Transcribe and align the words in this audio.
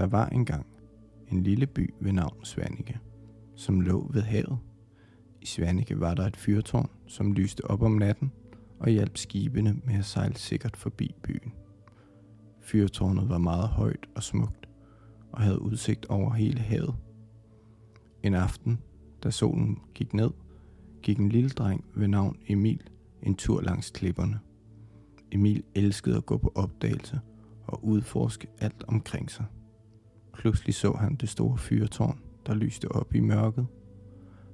Der 0.00 0.06
var 0.06 0.26
engang 0.26 0.66
en 1.28 1.42
lille 1.42 1.66
by 1.66 1.94
ved 2.00 2.12
navn 2.12 2.44
Svanike, 2.44 2.98
som 3.54 3.80
lå 3.80 4.10
ved 4.12 4.22
havet. 4.22 4.58
I 5.40 5.46
Svanike 5.46 6.00
var 6.00 6.14
der 6.14 6.26
et 6.26 6.36
fyrtårn, 6.36 6.90
som 7.06 7.32
lyste 7.32 7.70
op 7.70 7.82
om 7.82 7.92
natten 7.92 8.32
og 8.78 8.90
hjalp 8.90 9.16
skibene 9.16 9.80
med 9.84 9.94
at 9.94 10.04
sejle 10.04 10.36
sikkert 10.36 10.76
forbi 10.76 11.14
byen. 11.22 11.52
Fyrtårnet 12.60 13.28
var 13.28 13.38
meget 13.38 13.68
højt 13.68 14.08
og 14.14 14.22
smukt 14.22 14.68
og 15.32 15.40
havde 15.40 15.62
udsigt 15.62 16.06
over 16.06 16.32
hele 16.32 16.60
havet. 16.60 16.94
En 18.22 18.34
aften, 18.34 18.78
da 19.22 19.30
solen 19.30 19.78
gik 19.94 20.14
ned, 20.14 20.30
gik 21.02 21.18
en 21.18 21.28
lille 21.28 21.50
dreng 21.50 21.84
ved 21.94 22.08
navn 22.08 22.36
Emil 22.48 22.82
en 23.22 23.34
tur 23.34 23.60
langs 23.60 23.90
klipperne. 23.90 24.40
Emil 25.32 25.62
elskede 25.74 26.16
at 26.16 26.26
gå 26.26 26.36
på 26.36 26.52
opdagelse 26.54 27.20
og 27.66 27.84
udforske 27.84 28.48
alt 28.58 28.84
omkring 28.88 29.30
sig. 29.30 29.44
Pludselig 30.40 30.74
så 30.74 30.92
han 30.92 31.14
det 31.14 31.28
store 31.28 31.58
fyrtårn, 31.58 32.20
der 32.46 32.54
lyste 32.54 32.92
op 32.92 33.14
i 33.14 33.20
mørket. 33.20 33.66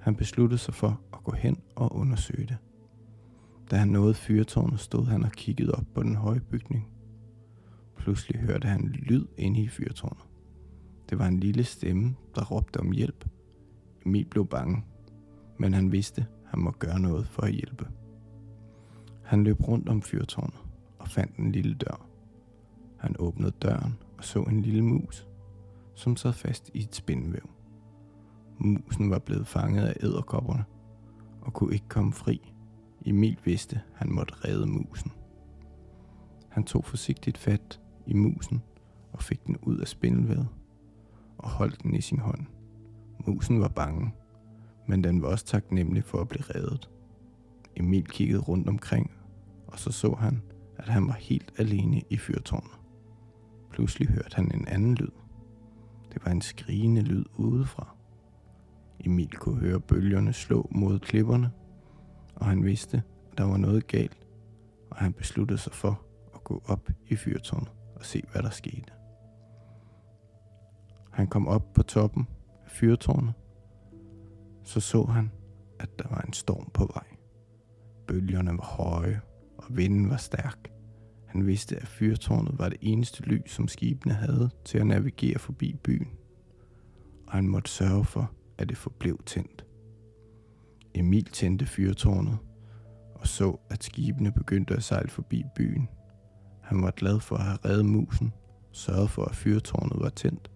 Han 0.00 0.16
besluttede 0.16 0.58
sig 0.58 0.74
for 0.74 1.00
at 1.12 1.24
gå 1.24 1.32
hen 1.32 1.58
og 1.74 1.96
undersøge 1.96 2.46
det. 2.46 2.56
Da 3.70 3.76
han 3.76 3.88
nåede 3.88 4.14
fyrtårnet, 4.14 4.80
stod 4.80 5.06
han 5.06 5.24
og 5.24 5.32
kiggede 5.32 5.72
op 5.72 5.84
på 5.94 6.02
den 6.02 6.16
høje 6.16 6.40
bygning. 6.40 6.88
Pludselig 7.96 8.40
hørte 8.40 8.68
han 8.68 8.88
lyd 8.88 9.26
inde 9.36 9.60
i 9.60 9.68
fyrtårnet. 9.68 10.24
Det 11.10 11.18
var 11.18 11.26
en 11.26 11.40
lille 11.40 11.64
stemme, 11.64 12.14
der 12.34 12.44
råbte 12.44 12.80
om 12.80 12.92
hjælp. 12.92 13.28
Emil 14.06 14.24
blev 14.24 14.46
bange, 14.46 14.84
men 15.58 15.74
han 15.74 15.92
vidste, 15.92 16.20
at 16.20 16.50
han 16.50 16.60
må 16.60 16.70
gøre 16.70 17.00
noget 17.00 17.26
for 17.26 17.42
at 17.42 17.52
hjælpe. 17.52 17.88
Han 19.24 19.44
løb 19.44 19.68
rundt 19.68 19.88
om 19.88 20.02
fyrtårnet 20.02 20.60
og 20.98 21.08
fandt 21.08 21.36
en 21.36 21.52
lille 21.52 21.74
dør. 21.74 22.06
Han 22.98 23.16
åbnede 23.18 23.52
døren 23.62 23.98
og 24.18 24.24
så 24.24 24.42
en 24.42 24.62
lille 24.62 24.82
mus, 24.82 25.26
som 25.94 26.16
sad 26.16 26.32
fast 26.32 26.70
i 26.74 26.82
et 26.82 26.94
spindvæv. 26.94 27.50
Musen 28.58 29.10
var 29.10 29.18
blevet 29.18 29.46
fanget 29.46 29.86
af 29.86 29.96
æderkopperne 30.00 30.64
og 31.40 31.52
kunne 31.52 31.74
ikke 31.74 31.88
komme 31.88 32.12
fri. 32.12 32.52
Emil 33.06 33.38
vidste, 33.44 33.76
at 33.76 33.82
han 33.94 34.12
måtte 34.12 34.34
redde 34.44 34.66
musen. 34.66 35.12
Han 36.48 36.64
tog 36.64 36.84
forsigtigt 36.84 37.38
fat 37.38 37.80
i 38.06 38.14
musen 38.14 38.62
og 39.12 39.22
fik 39.22 39.46
den 39.46 39.56
ud 39.56 39.78
af 39.78 39.88
spindelvævet 39.88 40.48
og 41.38 41.50
holdt 41.50 41.82
den 41.82 41.94
i 41.94 42.00
sin 42.00 42.18
hånd. 42.18 42.46
Musen 43.26 43.60
var 43.60 43.68
bange, 43.68 44.14
men 44.88 45.04
den 45.04 45.22
var 45.22 45.28
også 45.28 45.44
taknemmelig 45.44 46.04
for 46.04 46.20
at 46.20 46.28
blive 46.28 46.44
reddet. 46.54 46.90
Emil 47.76 48.06
kiggede 48.06 48.40
rundt 48.40 48.68
omkring, 48.68 49.10
og 49.66 49.78
så 49.78 49.92
så 49.92 50.14
han, 50.14 50.42
at 50.76 50.88
han 50.88 51.06
var 51.06 51.12
helt 51.12 51.52
alene 51.58 52.02
i 52.10 52.16
fyrtårnet. 52.16 52.80
Pludselig 53.70 54.08
hørte 54.08 54.36
han 54.36 54.54
en 54.54 54.68
anden 54.68 54.94
lyd. 54.94 55.21
Det 56.14 56.24
var 56.24 56.30
en 56.32 56.40
skrigende 56.40 57.00
lyd 57.00 57.24
udefra. 57.36 57.96
Emil 59.00 59.30
kunne 59.30 59.60
høre 59.60 59.80
bølgerne 59.80 60.32
slå 60.32 60.68
mod 60.70 60.98
klipperne, 60.98 61.50
og 62.34 62.46
han 62.46 62.64
vidste, 62.64 63.02
at 63.32 63.38
der 63.38 63.44
var 63.44 63.56
noget 63.56 63.86
galt, 63.86 64.26
og 64.90 64.96
han 64.96 65.12
besluttede 65.12 65.58
sig 65.58 65.72
for 65.72 66.02
at 66.34 66.44
gå 66.44 66.62
op 66.66 66.90
i 67.06 67.16
fyrtårnet 67.16 67.72
og 67.96 68.04
se, 68.04 68.22
hvad 68.32 68.42
der 68.42 68.50
skete. 68.50 68.92
Han 71.12 71.26
kom 71.26 71.48
op 71.48 71.72
på 71.72 71.82
toppen 71.82 72.28
af 72.64 72.70
fyrtårnet, 72.70 73.34
så 74.64 74.80
så 74.80 75.04
han, 75.04 75.30
at 75.80 75.98
der 75.98 76.08
var 76.08 76.20
en 76.20 76.32
storm 76.32 76.70
på 76.74 76.86
vej. 76.94 77.06
Bølgerne 78.06 78.50
var 78.50 78.64
høje, 78.64 79.20
og 79.58 79.64
vinden 79.76 80.10
var 80.10 80.16
stærk. 80.16 80.72
Han 81.32 81.46
vidste, 81.46 81.76
at 81.76 81.88
fyrtårnet 81.88 82.58
var 82.58 82.68
det 82.68 82.78
eneste 82.80 83.22
lys, 83.22 83.50
som 83.50 83.68
skibene 83.68 84.14
havde 84.14 84.50
til 84.64 84.78
at 84.78 84.86
navigere 84.86 85.38
forbi 85.38 85.76
byen. 85.84 86.08
Og 87.26 87.32
han 87.32 87.48
måtte 87.48 87.70
sørge 87.70 88.04
for, 88.04 88.32
at 88.58 88.68
det 88.68 88.76
forblev 88.76 89.22
tændt. 89.26 89.64
Emil 90.94 91.24
tændte 91.24 91.66
fyrtårnet 91.66 92.38
og 93.14 93.28
så, 93.28 93.56
at 93.70 93.84
skibene 93.84 94.32
begyndte 94.32 94.74
at 94.74 94.82
sejle 94.82 95.08
forbi 95.08 95.44
byen. 95.56 95.88
Han 96.62 96.82
var 96.82 96.90
glad 96.90 97.20
for 97.20 97.36
at 97.36 97.44
have 97.44 97.58
reddet 97.64 97.86
musen, 97.86 98.32
sørget 98.72 99.10
for, 99.10 99.24
at 99.24 99.36
fyrtårnet 99.36 100.00
var 100.00 100.08
tændt. 100.08 100.50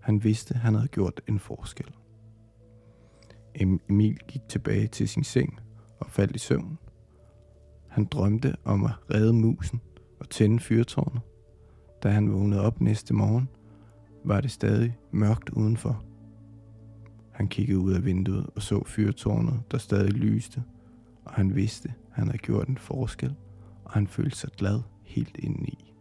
Han 0.00 0.24
vidste, 0.24 0.54
at 0.54 0.60
han 0.60 0.74
havde 0.74 0.88
gjort 0.88 1.20
en 1.28 1.38
forskel. 1.38 1.90
Emil 3.54 4.18
gik 4.28 4.42
tilbage 4.48 4.86
til 4.86 5.08
sin 5.08 5.24
seng 5.24 5.60
og 6.00 6.10
faldt 6.10 6.36
i 6.36 6.38
søvn. 6.38 6.78
Han 7.88 8.04
drømte 8.04 8.54
om 8.64 8.84
at 8.84 9.14
redde 9.14 9.32
musen 9.32 9.80
og 10.20 10.30
tænde 10.30 10.60
fyrtårnet. 10.60 11.20
Da 12.02 12.08
han 12.08 12.32
vågnede 12.32 12.60
op 12.60 12.80
næste 12.80 13.14
morgen, 13.14 13.48
var 14.24 14.40
det 14.40 14.50
stadig 14.50 14.98
mørkt 15.10 15.50
udenfor. 15.50 16.04
Han 17.30 17.48
kiggede 17.48 17.78
ud 17.78 17.92
af 17.92 18.04
vinduet 18.04 18.46
og 18.54 18.62
så 18.62 18.84
fyrtårnet, 18.86 19.62
der 19.70 19.78
stadig 19.78 20.12
lyste, 20.12 20.62
og 21.24 21.32
han 21.32 21.54
vidste, 21.54 21.88
at 21.88 21.94
han 22.12 22.26
havde 22.26 22.38
gjort 22.38 22.68
en 22.68 22.78
forskel, 22.78 23.34
og 23.84 23.92
han 23.92 24.06
følte 24.06 24.36
sig 24.36 24.50
glad 24.50 24.80
helt 25.02 25.36
indeni. 25.38 25.94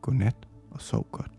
Godnat 0.00 0.48
og 0.70 0.80
sov 0.80 1.06
godt. 1.12 1.35